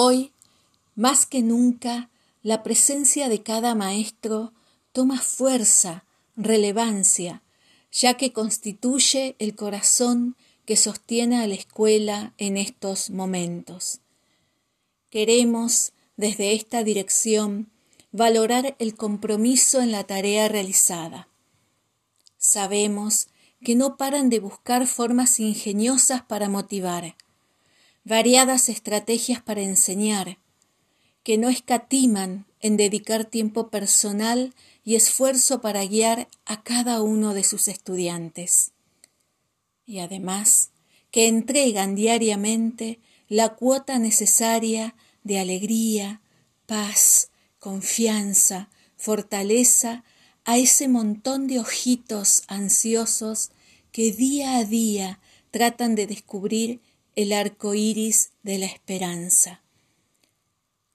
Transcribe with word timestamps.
Hoy, 0.00 0.32
más 0.94 1.26
que 1.26 1.42
nunca, 1.42 2.08
la 2.40 2.62
presencia 2.62 3.28
de 3.28 3.42
cada 3.42 3.74
maestro 3.74 4.52
toma 4.92 5.20
fuerza, 5.20 6.04
relevancia, 6.36 7.42
ya 7.90 8.14
que 8.14 8.32
constituye 8.32 9.34
el 9.40 9.56
corazón 9.56 10.36
que 10.66 10.76
sostiene 10.76 11.42
a 11.42 11.48
la 11.48 11.56
escuela 11.56 12.32
en 12.38 12.58
estos 12.58 13.10
momentos. 13.10 13.98
Queremos, 15.10 15.94
desde 16.16 16.52
esta 16.52 16.84
dirección, 16.84 17.68
valorar 18.12 18.76
el 18.78 18.94
compromiso 18.94 19.80
en 19.80 19.90
la 19.90 20.04
tarea 20.04 20.46
realizada. 20.46 21.26
Sabemos 22.36 23.26
que 23.64 23.74
no 23.74 23.96
paran 23.96 24.28
de 24.30 24.38
buscar 24.38 24.86
formas 24.86 25.40
ingeniosas 25.40 26.22
para 26.22 26.48
motivar, 26.48 27.16
variadas 28.04 28.68
estrategias 28.68 29.42
para 29.42 29.62
enseñar, 29.62 30.38
que 31.22 31.38
no 31.38 31.48
escatiman 31.48 32.46
en 32.60 32.76
dedicar 32.76 33.24
tiempo 33.24 33.68
personal 33.68 34.54
y 34.84 34.94
esfuerzo 34.94 35.60
para 35.60 35.84
guiar 35.84 36.28
a 36.46 36.62
cada 36.62 37.02
uno 37.02 37.34
de 37.34 37.44
sus 37.44 37.68
estudiantes. 37.68 38.72
Y 39.84 39.98
además, 39.98 40.70
que 41.10 41.28
entregan 41.28 41.94
diariamente 41.94 43.00
la 43.28 43.54
cuota 43.54 43.98
necesaria 43.98 44.94
de 45.22 45.38
alegría, 45.38 46.20
paz, 46.66 47.30
confianza, 47.58 48.70
fortaleza 48.96 50.04
a 50.44 50.56
ese 50.56 50.88
montón 50.88 51.46
de 51.46 51.60
ojitos 51.60 52.42
ansiosos 52.48 53.50
que 53.92 54.12
día 54.12 54.56
a 54.56 54.64
día 54.64 55.20
tratan 55.50 55.94
de 55.94 56.06
descubrir 56.06 56.80
el 57.18 57.32
arco 57.32 57.74
iris 57.74 58.30
de 58.44 58.58
la 58.58 58.66
esperanza. 58.66 59.60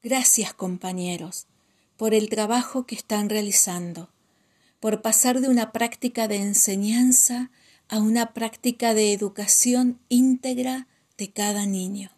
Gracias, 0.02 0.54
compañeros, 0.54 1.48
por 1.98 2.14
el 2.14 2.30
trabajo 2.30 2.86
que 2.86 2.96
están 2.96 3.28
realizando, 3.30 4.10
por 4.80 5.02
pasar 5.02 5.42
de 5.42 5.50
una 5.50 5.74
práctica 5.74 6.30
de 6.30 6.38
enseñanza 6.38 7.52
a 7.90 7.98
una 7.98 8.32
práctica 8.32 8.94
de 8.94 9.12
educación 9.12 10.00
íntegra 10.08 10.88
de 11.18 11.34
cada 11.34 11.66
niño. 11.66 12.10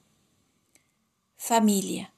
Familia, 1.36 2.14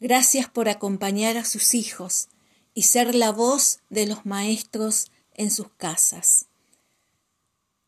gracias 0.00 0.48
por 0.48 0.68
acompañar 0.68 1.36
a 1.36 1.44
sus 1.44 1.74
hijos 1.74 2.28
y 2.74 2.82
ser 2.82 3.14
la 3.14 3.30
voz 3.30 3.78
de 3.88 4.08
los 4.08 4.26
maestros 4.26 5.12
en 5.34 5.52
sus 5.52 5.68
casas. 5.76 6.46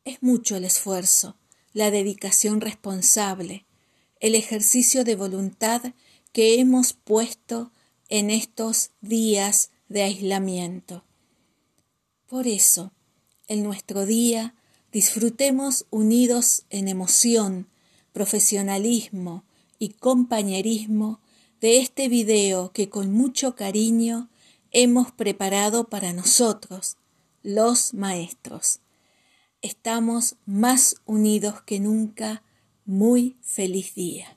Es 0.05 0.23
mucho 0.23 0.55
el 0.55 0.63
esfuerzo, 0.63 1.35
la 1.73 1.91
dedicación 1.91 2.61
responsable, 2.61 3.65
el 4.19 4.35
ejercicio 4.35 5.03
de 5.03 5.15
voluntad 5.15 5.93
que 6.31 6.59
hemos 6.59 6.93
puesto 6.93 7.71
en 8.09 8.29
estos 8.29 8.91
días 9.01 9.71
de 9.89 10.03
aislamiento. 10.03 11.03
Por 12.27 12.47
eso, 12.47 12.91
en 13.47 13.63
nuestro 13.63 14.05
día, 14.05 14.55
disfrutemos 14.91 15.85
unidos 15.89 16.63
en 16.69 16.87
emoción, 16.87 17.67
profesionalismo 18.11 19.43
y 19.79 19.89
compañerismo 19.89 21.19
de 21.59 21.79
este 21.79 22.07
video 22.09 22.71
que 22.71 22.89
con 22.89 23.11
mucho 23.11 23.55
cariño 23.55 24.29
hemos 24.71 25.11
preparado 25.11 25.85
para 25.89 26.13
nosotros, 26.13 26.97
los 27.41 27.93
maestros. 27.93 28.79
Estamos 29.63 30.35
más 30.45 30.97
unidos 31.05 31.61
que 31.61 31.79
nunca. 31.79 32.43
Muy 32.85 33.37
feliz 33.41 33.95
día. 33.95 34.35